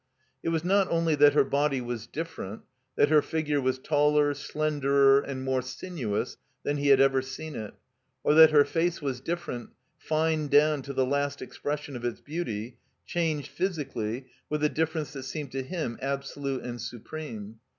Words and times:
It 0.41 0.49
was 0.49 0.63
not 0.63 0.87
only 0.89 1.13
that 1.13 1.33
her 1.35 1.43
body 1.43 1.79
was 1.79 2.07
different, 2.07 2.63
that 2.95 3.09
her 3.09 3.21
figure 3.21 3.61
was 3.61 3.77
taller, 3.77 4.33
slenderer, 4.33 5.19
and 5.21 5.43
more 5.43 5.61
sinuous 5.61 6.37
than 6.63 6.77
he 6.77 6.87
had 6.87 6.99
ever 6.99 7.21
seen 7.21 7.53
it, 7.55 7.75
or 8.23 8.33
that 8.33 8.49
her 8.49 8.65
face 8.65 8.99
was 8.99 9.21
different, 9.21 9.69
fined 9.99 10.49
down 10.49 10.81
to 10.81 10.93
the 10.93 11.05
last 11.05 11.39
expression 11.39 11.95
of 11.95 12.03
its 12.03 12.19
beauty, 12.19 12.79
changed, 13.05 13.49
physically, 13.51 14.25
with 14.49 14.63
a 14.63 14.69
difference 14.69 15.13
that 15.13 15.21
seemed 15.21 15.51
to 15.51 15.61
him 15.61 15.99
absolute 16.01 16.63
and 16.63 16.81
supreme. 16.81 17.59